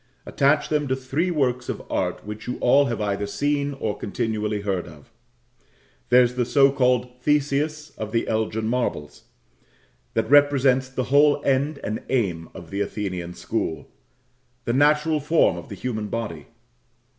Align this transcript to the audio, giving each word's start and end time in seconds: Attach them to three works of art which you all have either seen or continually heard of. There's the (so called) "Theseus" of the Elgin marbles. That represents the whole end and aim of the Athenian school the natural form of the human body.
Attach 0.25 0.69
them 0.69 0.87
to 0.87 0.95
three 0.95 1.29
works 1.29 1.69
of 1.69 1.83
art 1.87 2.25
which 2.25 2.47
you 2.47 2.57
all 2.59 2.85
have 2.87 2.99
either 2.99 3.27
seen 3.27 3.73
or 3.75 3.95
continually 3.95 4.61
heard 4.61 4.87
of. 4.87 5.11
There's 6.09 6.33
the 6.33 6.43
(so 6.43 6.71
called) 6.71 7.21
"Theseus" 7.21 7.91
of 7.99 8.11
the 8.11 8.27
Elgin 8.27 8.67
marbles. 8.67 9.25
That 10.15 10.27
represents 10.27 10.89
the 10.89 11.03
whole 11.13 11.39
end 11.45 11.77
and 11.83 12.01
aim 12.09 12.49
of 12.55 12.71
the 12.71 12.81
Athenian 12.81 13.35
school 13.35 13.91
the 14.65 14.73
natural 14.73 15.19
form 15.19 15.55
of 15.55 15.69
the 15.69 15.75
human 15.75 16.07
body. 16.07 16.47